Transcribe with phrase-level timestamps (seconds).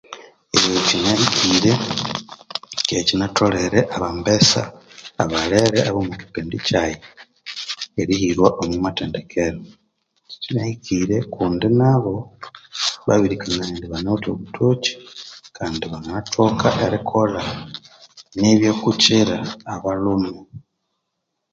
[0.87, 1.71] Kinahikire
[2.87, 4.61] Kandi kinatholere abambesa
[5.23, 6.95] abalere abomwakipindi kyaghe
[8.01, 9.59] erihirwa omwithendekero
[10.43, 12.15] kinahikire kundi nabu
[13.07, 14.91] babiri kanganya obuthoki
[15.57, 17.43] Kandi banganathoka erikolha
[18.39, 19.37] nibya kukira
[19.73, 20.31] abalhume